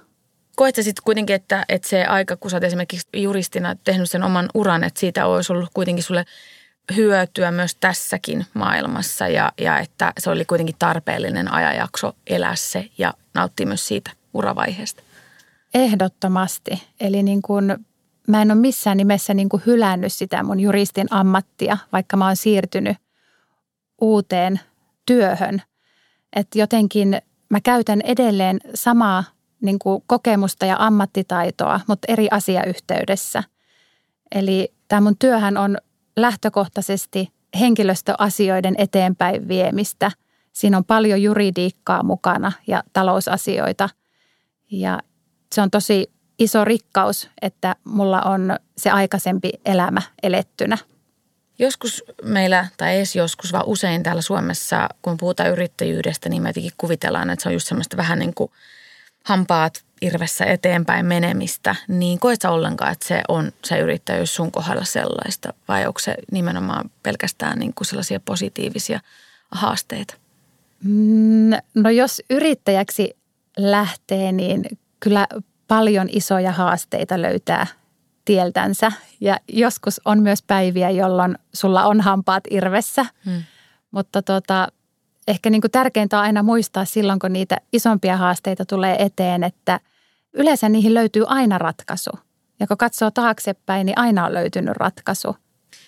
Koet 0.56 0.76
sitten 0.76 1.04
kuitenkin, 1.04 1.36
että, 1.36 1.66
että 1.70 1.88
se 1.88 2.06
aika, 2.06 2.36
kun 2.36 2.52
sä 2.52 2.58
oot 2.58 2.64
esimerkiksi 2.64 3.08
juristina 3.14 3.76
tehnyt 3.84 4.10
sen 4.10 4.24
oman 4.24 4.50
uran, 4.54 4.84
että 4.84 5.00
siitä 5.00 5.26
olisi 5.26 5.54
ollut 5.54 5.70
kuitenkin 5.74 6.04
sulle 6.04 6.26
hyötyä 6.96 7.52
myös 7.52 7.76
tässäkin 7.76 8.46
maailmassa 8.54 9.28
ja, 9.28 9.52
ja 9.62 9.80
että 9.80 10.14
se 10.18 10.30
oli 10.30 10.46
kuitenkin 10.46 10.76
tarpeellinen 10.80 11.54
ajanjakso 11.54 12.16
elää 12.28 12.56
se 12.56 12.90
ja 12.98 13.14
nauttia 13.34 13.66
myös 13.66 13.88
siitä 13.88 14.12
uravaiheesta? 14.34 15.04
Ehdottomasti. 15.74 16.84
Eli 17.00 17.24
niin 17.24 17.42
kuin 17.42 17.78
mä 18.28 18.42
en 18.42 18.52
ole 18.52 18.60
missään 18.60 18.98
nimessä 18.98 19.34
niin 19.34 19.50
kuin 19.50 19.64
hylännyt 19.66 20.14
sitä 20.14 20.44
mun 20.44 20.60
juristin 20.60 21.08
ammattia, 21.10 21.78
vaikka 21.92 22.18
mä 22.18 22.26
oon 22.26 22.36
siirtynyt 22.36 22.98
uuteen 24.02 24.60
työhön. 25.06 25.62
Että 26.36 26.60
jotenkin 26.60 27.22
mä 27.50 27.62
käytän 27.62 28.02
edelleen 28.02 28.60
samaa 28.74 29.24
niin 29.64 29.80
kuin 29.80 30.04
kokemusta 30.08 30.66
ja 30.66 30.76
ammattitaitoa, 30.80 31.80
mutta 31.88 32.12
eri 32.12 32.28
asiayhteydessä. 32.32 33.44
Eli 34.36 34.74
tämä 34.88 35.02
mun 35.02 35.18
työhän 35.18 35.58
on 35.58 35.78
lähtökohtaisesti 36.16 37.30
henkilöstöasioiden 37.60 38.76
eteenpäin 38.78 39.48
viemistä. 39.48 40.12
Siinä 40.54 40.78
on 40.78 40.86
paljon 40.86 41.22
juridiikkaa 41.22 42.04
mukana 42.04 42.52
ja 42.68 42.84
talousasioita. 42.94 43.90
Ja 44.72 45.00
se 45.56 45.62
on 45.62 45.72
tosi 45.72 46.12
iso 46.40 46.66
rikkaus, 46.66 47.30
että 47.42 47.76
mulla 47.84 48.22
on 48.22 48.58
se 48.78 48.90
aikaisempi 48.90 49.50
elämä 49.66 50.02
elettynä– 50.24 50.78
Joskus 51.60 52.04
meillä, 52.24 52.68
tai 52.78 52.96
edes 52.96 53.16
joskus, 53.16 53.54
vaan 53.54 53.66
usein 53.66 54.04
täällä 54.04 54.22
Suomessa, 54.22 54.90
kun 55.02 55.18
puhutaan 55.18 55.50
yrittäjyydestä, 55.50 56.30
niin 56.30 56.44
me 56.44 56.50
jotenkin 56.50 56.72
kuvitellaan, 56.78 57.30
että 57.30 57.44
se 57.44 57.50
on 57.50 57.54
just 57.54 57.68
semmoista 57.68 57.98
vähän 57.98 58.20
niin 58.20 58.34
kuin 58.34 58.52
hampaat 59.24 59.84
irvessä 60.02 60.46
eteenpäin 60.46 61.06
menemistä. 61.06 61.76
Niin 61.88 62.20
koet 62.20 62.42
sä 62.42 62.52
ollenkaan, 62.52 62.92
että 62.92 63.08
se 63.08 63.22
on 63.28 63.52
se 63.66 63.80
yrittäjyys 63.80 64.36
sun 64.36 64.52
kohdalla 64.52 64.84
sellaista, 64.84 65.54
vai 65.68 65.88
onko 65.88 66.00
se 66.00 66.16
nimenomaan 66.32 66.92
pelkästään 67.04 67.60
niin 67.60 67.74
kuin 67.74 67.88
sellaisia 67.88 68.20
positiivisia 68.20 69.00
haasteita? 69.52 70.16
Mm, 70.84 71.50
no 71.76 71.90
jos 71.90 72.22
yrittäjäksi 72.30 73.18
lähtee, 73.58 74.32
niin 74.32 74.64
kyllä 75.00 75.28
paljon 75.68 76.08
isoja 76.12 76.52
haasteita 76.52 77.22
löytää 77.22 77.68
tieltänsä. 78.26 78.92
Ja 79.22 79.38
joskus 79.48 80.02
on 80.06 80.22
myös 80.22 80.44
päiviä, 80.44 80.90
jolloin 80.90 81.38
sulla 81.54 81.86
on 81.86 82.02
hampaat 82.02 82.44
irvessä. 82.50 83.06
Hmm. 83.26 83.44
Mutta 83.92 84.22
tota, 84.22 84.68
ehkä 85.28 85.50
niin 85.50 85.62
kuin 85.62 85.72
tärkeintä 85.72 86.18
on 86.18 86.24
aina 86.24 86.44
muistaa 86.44 86.86
silloin, 86.86 87.20
kun 87.20 87.34
niitä 87.34 87.58
isompia 87.74 88.18
haasteita 88.18 88.66
tulee 88.66 88.96
eteen, 89.00 89.44
että 89.44 89.80
yleensä 90.34 90.70
niihin 90.70 90.94
löytyy 90.94 91.24
aina 91.28 91.58
ratkaisu. 91.58 92.12
Ja 92.60 92.68
kun 92.68 92.78
katsoo 92.78 93.12
taaksepäin, 93.12 93.86
niin 93.86 93.98
aina 93.98 94.26
on 94.26 94.34
löytynyt 94.34 94.78
ratkaisu. 94.78 95.38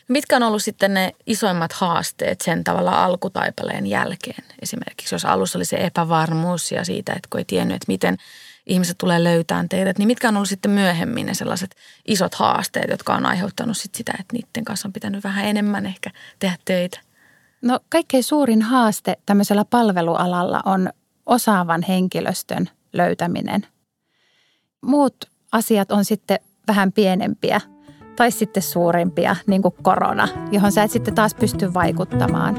Mitkä 0.08 0.36
on 0.36 0.44
ollut 0.44 0.64
sitten 0.64 0.94
ne 0.94 1.12
isoimmat 1.26 1.74
haasteet 1.74 2.42
sen 2.42 2.64
tavalla 2.64 3.04
alkutaipaleen 3.04 3.88
jälkeen? 3.88 4.44
Esimerkiksi 4.62 5.16
jos 5.16 5.26
alussa 5.26 5.60
oli 5.60 5.66
se 5.66 5.78
epävarmuus 5.78 6.72
ja 6.72 6.86
siitä, 6.86 7.14
että 7.14 7.28
kun 7.32 7.40
ei 7.40 7.46
tiennyt, 7.46 7.76
että 7.76 7.92
miten– 7.92 8.18
ihmiset 8.66 8.98
tulee 8.98 9.24
löytämään 9.24 9.70
teidät, 9.70 9.98
niin 9.98 10.08
mitkä 10.08 10.28
on 10.28 10.36
ollut 10.36 10.50
sitten 10.50 10.72
myöhemmin 10.72 11.26
ne 11.26 11.34
sellaiset 11.34 11.76
isot 12.08 12.36
haasteet, 12.36 12.90
jotka 12.90 13.16
on 13.16 13.26
aiheuttanut 13.26 13.78
sit 13.78 13.96
sitä, 13.96 14.14
että 14.20 14.34
niiden 14.34 14.66
kanssa 14.66 14.88
on 14.88 14.94
pitänyt 14.94 15.24
vähän 15.24 15.46
enemmän 15.46 15.86
ehkä 15.86 16.10
tehdä 16.40 16.58
töitä? 16.66 17.00
No 17.66 17.80
kaikkein 17.90 18.24
suurin 18.24 18.62
haaste 18.62 19.18
tämmöisellä 19.26 19.66
palvelualalla 19.70 20.62
on 20.66 20.90
osaavan 21.26 21.82
henkilöstön 21.82 22.70
löytäminen. 22.94 23.68
Muut 24.82 25.16
asiat 25.52 25.92
on 25.92 26.06
sitten 26.06 26.40
vähän 26.68 26.92
pienempiä 26.92 27.62
tai 28.16 28.32
sitten 28.32 28.64
suurempia, 28.64 29.36
niin 29.48 29.62
kuin 29.62 29.74
korona, 29.82 30.28
johon 30.52 30.72
sä 30.72 30.84
et 30.84 30.92
sitten 30.92 31.16
taas 31.16 31.36
pysty 31.36 31.74
vaikuttamaan. 31.74 32.56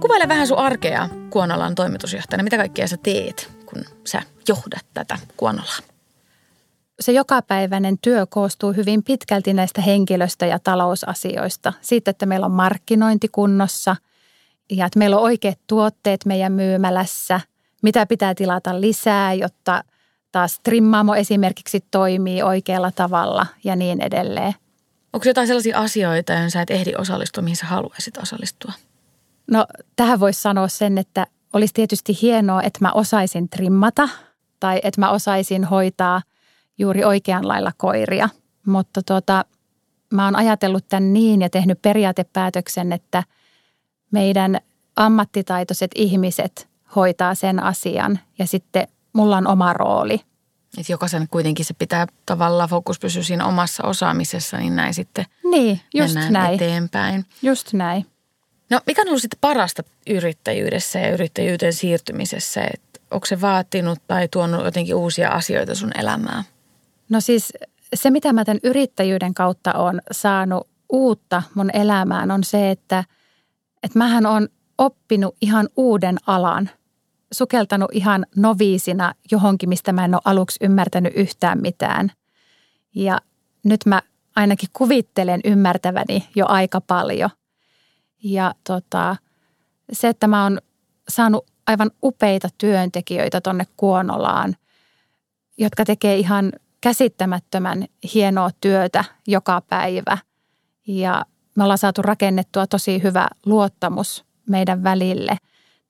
Kuvaile 0.00 0.28
vähän 0.28 0.46
sun 0.46 0.58
arkea 0.58 1.08
Kuonalan 1.30 1.74
toimitusjohtajana. 1.74 2.44
Mitä 2.44 2.56
kaikkea 2.56 2.86
sä 2.86 2.96
teet, 2.96 3.57
kun 3.70 3.84
sä 4.04 4.22
johdat 4.48 4.86
tätä 4.94 5.18
Kuonalaa? 5.36 5.78
Se 7.00 7.12
jokapäiväinen 7.12 7.98
työ 7.98 8.26
koostuu 8.26 8.72
hyvin 8.72 9.02
pitkälti 9.02 9.52
näistä 9.54 9.80
henkilöstö- 9.82 10.46
ja 10.46 10.58
talousasioista. 10.58 11.72
Siitä, 11.80 12.10
että 12.10 12.26
meillä 12.26 12.46
on 12.46 12.52
markkinointi 12.52 13.28
kunnossa 13.28 13.96
ja 14.70 14.86
että 14.86 14.98
meillä 14.98 15.16
on 15.16 15.22
oikeat 15.22 15.58
tuotteet 15.66 16.24
meidän 16.24 16.52
myymälässä. 16.52 17.40
mitä 17.82 18.06
pitää 18.06 18.34
tilata 18.34 18.80
lisää, 18.80 19.34
jotta 19.34 19.84
taas 20.32 20.60
trimmaamo 20.60 21.14
esimerkiksi 21.14 21.84
toimii 21.90 22.42
oikealla 22.42 22.90
tavalla 22.90 23.46
ja 23.64 23.76
niin 23.76 24.00
edelleen. 24.00 24.54
Onko 25.12 25.28
jotain 25.28 25.46
sellaisia 25.46 25.78
asioita, 25.78 26.32
joihin 26.32 26.50
sä 26.50 26.62
et 26.62 26.70
ehdi 26.70 26.92
osallistua, 26.98 27.42
mihin 27.42 27.56
sä 27.56 27.66
haluaisit 27.66 28.16
osallistua? 28.16 28.72
No 29.50 29.66
tähän 29.96 30.20
voisi 30.20 30.42
sanoa 30.42 30.68
sen, 30.68 30.98
että 30.98 31.26
olisi 31.52 31.74
tietysti 31.74 32.18
hienoa, 32.22 32.62
että 32.62 32.78
mä 32.82 32.92
osaisin 32.92 33.48
trimmata 33.48 34.08
tai 34.60 34.80
että 34.82 35.00
mä 35.00 35.10
osaisin 35.10 35.64
hoitaa 35.64 36.22
juuri 36.78 37.04
oikeanlailla 37.04 37.72
koiria. 37.76 38.28
Mutta 38.66 39.00
tuota, 39.02 39.44
mä 40.14 40.24
oon 40.24 40.36
ajatellut 40.36 40.84
tämän 40.88 41.12
niin 41.12 41.42
ja 41.42 41.50
tehnyt 41.50 41.82
periaatepäätöksen, 41.82 42.92
että 42.92 43.22
meidän 44.10 44.60
ammattitaitoiset 44.96 45.90
ihmiset 45.94 46.68
hoitaa 46.96 47.34
sen 47.34 47.62
asian 47.62 48.18
ja 48.38 48.46
sitten 48.46 48.88
mulla 49.12 49.36
on 49.36 49.46
oma 49.46 49.72
rooli. 49.72 50.20
Että 50.78 50.92
jokaisen 50.92 51.28
kuitenkin 51.30 51.64
se 51.64 51.74
pitää 51.74 52.06
tavallaan 52.26 52.68
fokus 52.68 52.98
pysyä 52.98 53.22
siinä 53.22 53.46
omassa 53.46 53.84
osaamisessa, 53.84 54.58
niin 54.58 54.76
näin 54.76 54.94
sitten 54.94 55.24
niin, 55.50 55.80
just 55.94 56.14
näin. 56.30 56.54
eteenpäin. 56.54 57.24
Just 57.42 57.72
näin. 57.72 58.06
No 58.70 58.80
mikä 58.86 59.02
on 59.02 59.08
ollut 59.08 59.22
sitten 59.22 59.38
parasta 59.40 59.82
yrittäjyydessä 60.10 60.98
ja 60.98 61.12
yrittäjyyteen 61.12 61.72
siirtymisessä? 61.72 62.60
Et 62.74 63.02
onko 63.10 63.26
se 63.26 63.40
vaatinut 63.40 63.98
tai 64.06 64.28
tuonut 64.28 64.64
jotenkin 64.64 64.94
uusia 64.94 65.30
asioita 65.30 65.74
sun 65.74 65.90
elämään? 65.98 66.44
No 67.08 67.20
siis 67.20 67.52
se, 67.94 68.10
mitä 68.10 68.32
mä 68.32 68.44
tämän 68.44 68.60
yrittäjyyden 68.64 69.34
kautta 69.34 69.72
on 69.72 70.00
saanut 70.12 70.68
uutta 70.88 71.42
mun 71.54 71.70
elämään 71.72 72.30
on 72.30 72.44
se, 72.44 72.70
että, 72.70 73.04
että 73.82 73.98
mähän 73.98 74.26
on 74.26 74.48
oppinut 74.78 75.36
ihan 75.40 75.68
uuden 75.76 76.16
alan. 76.26 76.70
Sukeltanut 77.32 77.90
ihan 77.92 78.26
noviisina 78.36 79.14
johonkin, 79.30 79.68
mistä 79.68 79.92
mä 79.92 80.04
en 80.04 80.14
ole 80.14 80.22
aluksi 80.24 80.58
ymmärtänyt 80.64 81.12
yhtään 81.16 81.60
mitään. 81.62 82.12
Ja 82.94 83.20
nyt 83.64 83.80
mä 83.86 84.02
ainakin 84.36 84.68
kuvittelen 84.72 85.40
ymmärtäväni 85.44 86.28
jo 86.34 86.46
aika 86.48 86.80
paljon. 86.80 87.30
Ja 88.24 88.54
tota, 88.64 89.16
se, 89.92 90.08
että 90.08 90.26
mä 90.26 90.42
oon 90.42 90.58
saanut 91.08 91.46
aivan 91.66 91.90
upeita 92.02 92.48
työntekijöitä 92.58 93.40
tonne 93.40 93.66
Kuonolaan, 93.76 94.56
jotka 95.58 95.84
tekee 95.84 96.16
ihan 96.16 96.52
käsittämättömän 96.80 97.86
hienoa 98.14 98.50
työtä 98.60 99.04
joka 99.26 99.60
päivä. 99.60 100.18
Ja 100.86 101.24
me 101.54 101.62
ollaan 101.62 101.78
saatu 101.78 102.02
rakennettua 102.02 102.66
tosi 102.66 103.02
hyvä 103.02 103.28
luottamus 103.46 104.24
meidän 104.48 104.84
välille. 104.84 105.38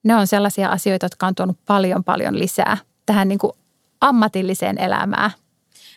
Ne 0.03 0.15
on 0.15 0.27
sellaisia 0.27 0.69
asioita, 0.69 1.05
jotka 1.05 1.27
on 1.27 1.35
tuonut 1.35 1.57
paljon 1.65 2.03
paljon 2.03 2.39
lisää 2.39 2.77
tähän 3.05 3.27
niin 3.27 3.39
kuin 3.39 3.53
ammatilliseen 4.01 4.77
elämään. 4.77 5.31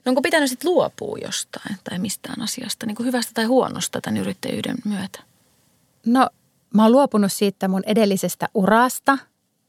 No 0.05 0.11
onko 0.11 0.23
pitänyt 0.23 0.51
sitten 0.51 0.71
luopua 0.71 1.19
jostain 1.23 1.77
tai 1.85 1.99
mistään 1.99 2.43
asiasta, 2.43 2.87
niin 2.87 2.97
kuin 2.97 3.07
hyvästä 3.07 3.31
tai 3.35 3.45
huonosta 3.45 4.01
tämän 4.01 4.21
yrittäjyyden 4.21 4.77
myötä? 4.85 5.32
No 6.07 6.29
mä 6.75 6.83
oon 6.83 6.93
luopunut 6.93 7.33
siitä 7.33 7.69
mun 7.69 7.83
edellisestä 7.87 8.49
urasta 8.55 9.19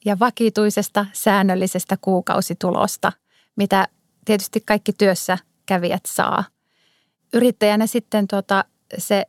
ja 0.06 0.20
vakituisesta 0.20 1.06
säännöllisestä 1.14 1.98
kuukausitulosta, 2.02 3.12
mitä 3.56 3.88
tietysti 4.26 4.62
kaikki 4.66 4.94
työssä 4.94 5.38
kävijät 5.66 6.04
saa. 6.08 6.44
Yrittäjänä 7.34 7.88
sitten 7.88 8.28
tuota, 8.28 8.66
se 8.98 9.26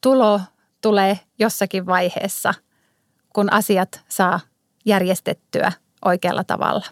tulo 0.00 0.40
tulee 0.80 1.20
jossakin 1.38 1.86
vaiheessa, 1.86 2.54
kun 3.34 3.52
asiat 3.52 4.00
saa 4.08 4.40
järjestettyä 4.84 5.72
oikealla 6.04 6.44
tavalla. 6.44 6.86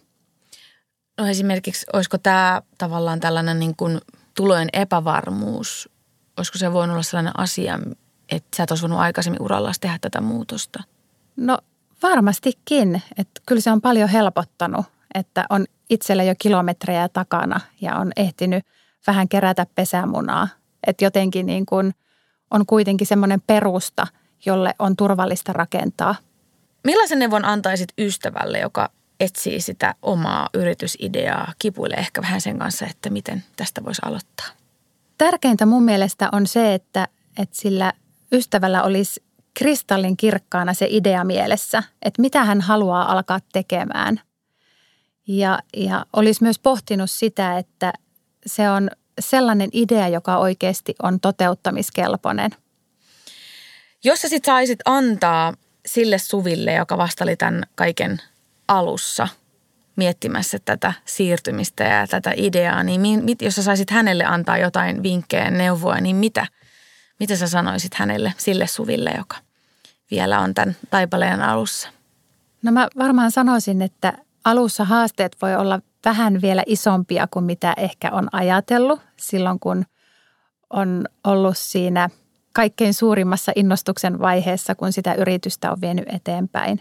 No 1.19 1.27
esimerkiksi, 1.27 1.87
olisiko 1.93 2.19
tämä 2.19 2.63
tavallaan 2.79 3.21
tällainen 3.21 3.59
niin 3.59 3.77
kuin 3.77 4.01
tulojen 4.37 4.69
epävarmuus, 4.73 5.89
olisiko 6.37 6.59
se 6.59 6.73
voinut 6.73 6.95
olla 6.95 7.03
sellainen 7.03 7.39
asia, 7.39 7.79
että 8.31 8.57
sä 8.57 8.63
et 8.63 8.71
olisi 8.71 8.83
voinut 8.83 8.99
aikaisemmin 8.99 9.43
uralla 9.43 9.73
tehdä 9.81 9.99
tätä 10.01 10.21
muutosta? 10.21 10.83
No 11.37 11.59
varmastikin, 12.03 13.03
että 13.19 13.41
kyllä 13.47 13.61
se 13.61 13.71
on 13.71 13.81
paljon 13.81 14.09
helpottanut, 14.09 14.87
että 15.15 15.45
on 15.51 15.67
itsellä 15.91 16.23
jo 16.23 16.35
kilometrejä 16.39 17.09
takana 17.09 17.61
ja 17.81 17.97
on 17.97 18.13
ehtinyt 18.17 18.65
vähän 19.07 19.29
kerätä 19.29 19.67
pesämunaa. 19.75 20.49
Että 20.87 21.05
jotenkin 21.05 21.47
niin 21.47 21.67
kuin 21.67 21.95
on 22.51 22.67
kuitenkin 22.67 23.07
semmoinen 23.07 23.41
perusta, 23.47 24.07
jolle 24.47 24.75
on 24.79 24.97
turvallista 24.97 25.53
rakentaa. 25.53 26.15
Millaisen 26.85 27.19
neuvon 27.19 27.45
antaisit 27.45 27.89
ystävälle, 27.99 28.59
joka 28.59 28.91
etsii 29.21 29.61
sitä 29.61 29.95
omaa 30.03 30.49
yritysideaa, 30.55 31.53
kipuilee 31.59 31.99
ehkä 31.99 32.23
vähän 32.23 32.41
sen 32.41 32.59
kanssa, 32.59 32.87
että 32.87 33.11
miten 33.11 33.45
tästä 33.57 33.85
voisi 33.85 34.03
aloittaa? 34.05 34.47
Tärkeintä 35.19 35.67
mun 35.67 35.83
mielestä 35.83 36.29
on 36.33 36.47
se, 36.47 36.75
että, 36.75 37.09
että 37.39 37.57
sillä 37.57 37.93
ystävällä 38.33 38.83
olisi 38.83 39.23
kristallin 39.59 40.17
kirkkaana 40.17 40.75
se 40.75 40.87
idea 40.91 41.25
mielessä, 41.25 41.83
että 42.03 42.23
mitä 42.23 42.45
hän 42.45 42.61
haluaa 42.61 43.13
alkaa 43.13 43.39
tekemään– 43.53 44.21
ja, 45.39 45.59
ja 45.77 46.07
olisi 46.13 46.43
myös 46.43 46.59
pohtinut 46.59 47.11
sitä, 47.11 47.59
että 47.59 47.93
se 48.47 48.71
on 48.71 48.91
sellainen 49.21 49.71
idea, 49.73 50.09
joka 50.09 50.37
oikeasti 50.37 50.95
on 51.03 51.21
toteuttamiskelpoinen. 51.21 52.51
Jos 54.05 54.23
sä 54.23 54.29
sit 54.29 54.45
saisit 54.45 54.79
antaa 54.85 55.55
sille 55.87 56.19
Suville, 56.19 56.73
joka 56.73 56.99
vasta 56.99 57.25
oli 57.25 57.37
tämän 57.37 57.63
kaiken 57.75 58.19
alussa 58.69 59.29
miettimässä 59.97 60.59
tätä 60.65 60.93
siirtymistä 61.05 61.85
ja 61.85 62.07
tätä 62.07 62.33
ideaa, 62.37 62.83
niin 62.83 63.25
mit, 63.25 63.43
jos 63.43 63.55
sä 63.55 63.63
saisit 63.63 63.91
hänelle 63.91 64.25
antaa 64.25 64.59
jotain 64.59 65.03
vinkkejä 65.03 65.51
neuvoa, 65.51 66.01
niin 66.01 66.17
mitä, 66.17 66.47
mitä 67.21 67.37
sä 67.37 67.49
sanoisit 67.49 67.95
hänelle, 67.95 68.35
sille 68.37 68.67
Suville, 68.67 69.11
joka 69.19 69.37
vielä 70.11 70.41
on 70.41 70.55
tämän 70.55 70.77
taipaleen 70.91 71.43
alussa? 71.43 71.89
No 72.63 72.73
mä 72.73 72.89
varmaan 72.99 73.31
sanoisin, 73.31 73.83
että 73.83 74.13
alussa 74.45 74.85
haasteet 74.85 75.37
voi 75.43 75.55
olla 75.55 75.81
vähän 76.05 76.43
vielä 76.43 76.63
isompia 76.67 77.27
kuin 77.31 77.45
mitä 77.45 77.75
ehkä 77.77 78.11
on 78.13 78.29
ajatellut 78.33 79.01
silloin, 79.17 79.61
kun 79.61 79.85
on 80.71 81.05
ollut 81.25 81.59
siinä 81.59 82.09
kaikkein 82.53 82.95
suurimmassa 82.95 83.53
innostuksen 83.57 84.19
vaiheessa, 84.19 84.75
kun 84.75 84.93
sitä 84.93 85.15
yritystä 85.15 85.73
on 85.73 85.81
vienyt 85.81 86.05
eteenpäin. 86.09 86.81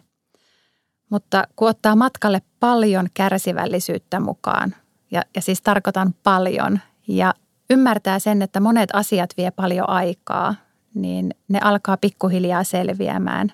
Mutta 1.10 1.48
kun 1.56 1.70
ottaa 1.70 1.96
matkalle 1.96 2.42
paljon 2.60 3.08
kärsivällisyyttä 3.14 4.20
mukaan, 4.20 4.76
ja, 5.12 5.22
ja 5.36 5.42
siis 5.42 5.62
tarkoitan 5.62 6.14
paljon, 6.24 6.80
ja 7.08 7.34
ymmärtää 7.70 8.20
sen, 8.20 8.42
että 8.42 8.60
monet 8.60 8.90
asiat 8.94 9.30
vie 9.38 9.52
paljon 9.52 9.90
aikaa, 9.90 10.56
niin 10.94 11.34
ne 11.48 11.60
alkaa 11.64 11.98
pikkuhiljaa 11.98 12.64
selviämään. 12.64 13.52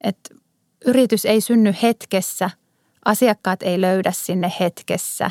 että 0.00 0.34
yritys 0.86 1.24
ei 1.24 1.40
synny 1.40 1.74
hetkessä– 1.82 2.50
Asiakkaat 3.06 3.62
ei 3.62 3.80
löydä 3.80 4.12
sinne 4.12 4.52
hetkessä 4.60 5.30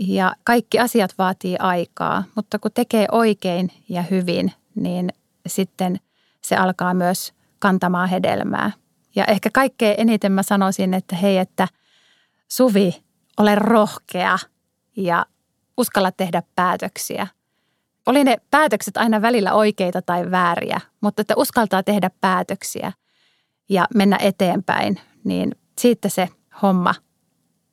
ja 0.00 0.34
kaikki 0.44 0.78
asiat 0.78 1.14
vaatii 1.18 1.56
aikaa, 1.58 2.24
mutta 2.34 2.58
kun 2.58 2.70
tekee 2.74 3.06
oikein 3.12 3.70
ja 3.88 4.02
hyvin, 4.02 4.52
niin 4.74 5.08
sitten 5.46 6.00
se 6.42 6.56
alkaa 6.56 6.94
myös 6.94 7.32
kantamaan 7.58 8.08
hedelmää. 8.08 8.70
Ja 9.14 9.24
ehkä 9.24 9.50
kaikkein 9.52 9.94
eniten 9.98 10.32
mä 10.32 10.42
sanoisin, 10.42 10.94
että 10.94 11.16
hei, 11.16 11.38
että 11.38 11.68
Suvi, 12.48 13.02
ole 13.36 13.54
rohkea 13.54 14.38
ja 14.96 15.26
uskalla 15.80 16.12
tehdä 16.12 16.42
päätöksiä. 16.56 17.26
Oli 18.06 18.24
ne 18.24 18.36
päätökset 18.50 18.96
aina 18.96 19.22
välillä 19.22 19.52
oikeita 19.52 20.02
tai 20.02 20.30
vääriä, 20.30 20.80
mutta 21.00 21.20
että 21.20 21.34
uskaltaa 21.36 21.82
tehdä 21.82 22.10
päätöksiä 22.20 22.92
ja 23.68 23.86
mennä 23.94 24.18
eteenpäin, 24.20 25.00
niin 25.24 25.54
siitä 25.78 26.08
se 26.08 26.28
homma 26.62 26.94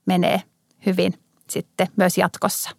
menee 0.06 0.42
hyvin 0.86 1.14
sitten 1.50 1.88
myös 1.96 2.18
jatkossa. 2.18 2.70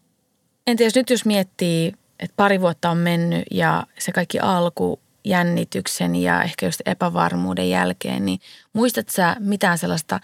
Entä 0.67 0.85
jos 0.85 0.95
nyt 0.95 1.11
jos 1.11 1.25
miettii, 1.25 1.93
että 2.19 2.35
pari 2.37 2.61
vuotta 2.61 2.91
on 2.91 2.97
mennyt 2.97 3.45
ja 3.51 3.87
se 3.99 4.13
kaikki 4.13 4.39
alku 4.41 5.01
jännityksen 5.25 6.17
ja 6.17 6.43
ehkä 6.43 6.67
just 6.67 6.81
epävarmuuden 6.87 7.71
jälkeen, 7.71 8.27
niin 8.27 8.41
muistat 8.73 9.09
sä 9.09 9.37
mitään 9.39 9.79
sellaista 9.79 10.21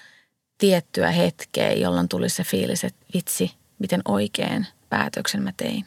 tiettyä 0.59 1.11
hetkeä, 1.11 1.73
jolloin 1.73 2.09
tuli 2.09 2.29
se 2.29 2.45
fiilis, 2.45 2.85
että 2.85 3.07
vitsi, 3.15 3.53
miten 3.79 4.03
oikein 4.05 4.67
päätöksen 4.95 5.43
mä 5.43 5.51
tein? 5.57 5.85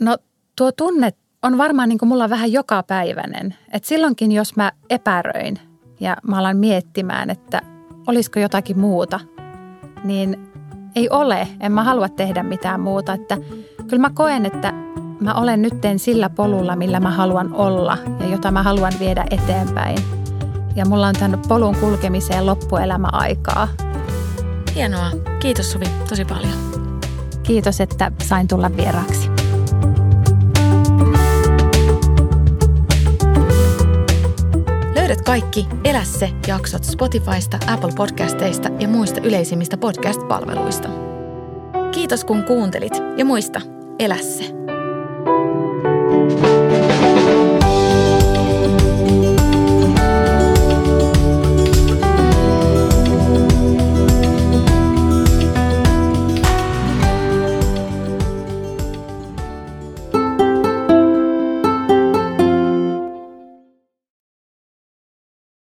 No 0.00 0.16
tuo 0.56 0.72
tunne 0.72 1.12
on 1.42 1.58
varmaan 1.58 1.88
niin 1.88 1.98
kuin 1.98 2.08
mulla 2.08 2.30
vähän 2.30 2.52
jokapäiväinen. 2.52 3.54
Että 3.72 3.88
silloinkin, 3.88 4.32
jos 4.32 4.56
mä 4.56 4.72
epäröin 4.90 5.58
ja 6.00 6.16
mä 6.22 6.38
alan 6.38 6.56
miettimään, 6.56 7.30
että 7.30 7.62
olisiko 8.06 8.40
jotakin 8.40 8.78
muuta, 8.78 9.20
niin 10.04 10.50
ei 10.94 11.08
ole. 11.10 11.48
En 11.60 11.72
mä 11.72 11.82
halua 11.84 12.08
tehdä 12.08 12.42
mitään 12.42 12.80
muuta. 12.80 13.12
Että 13.12 13.38
kyllä 13.88 14.00
mä 14.00 14.10
koen, 14.14 14.46
että 14.46 14.72
mä 15.20 15.34
olen 15.34 15.62
nyt 15.62 15.74
sillä 15.96 16.30
polulla, 16.30 16.76
millä 16.76 17.00
mä 17.00 17.10
haluan 17.10 17.54
olla 17.54 17.98
ja 18.20 18.26
jota 18.28 18.50
mä 18.50 18.62
haluan 18.62 18.92
viedä 19.00 19.24
eteenpäin. 19.30 19.98
ja 20.76 20.86
mulla 20.86 21.06
on 21.06 21.14
tämän 21.14 21.42
polun 21.48 21.76
kulkemiseen 21.76 22.46
loppuelämäaikaa. 22.46 23.68
Hienoa. 24.74 25.10
Kiitos 25.40 25.72
Suvi 25.72 25.86
tosi 26.08 26.24
paljon. 26.24 26.87
Kiitos, 27.48 27.80
että 27.80 28.12
sain 28.22 28.48
tulla 28.48 28.76
vieraaksi. 28.76 29.28
Löydät 34.94 35.22
kaikki 35.22 35.66
Elä 35.84 36.04
se 36.04 36.30
jaksot 36.46 36.84
Spotifysta, 36.84 37.58
Apple 37.66 37.92
Podcasteista 37.96 38.68
ja 38.78 38.88
muista 38.88 39.20
yleisimmistä 39.20 39.76
podcast-palveluista. 39.76 40.88
Kiitos 41.92 42.24
kun 42.24 42.44
kuuntelit 42.44 42.92
ja 43.16 43.24
muista, 43.24 43.60
elä 43.98 44.16
se. 44.16 44.67